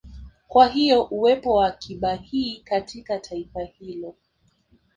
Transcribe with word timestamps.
Kwa 0.47 0.67
hiyo 0.67 1.03
uwepo 1.03 1.53
wa 1.55 1.67
akiba 1.67 2.15
hii 2.15 2.57
katika 2.61 3.19
taifa 3.19 3.61
hilo 3.63 4.15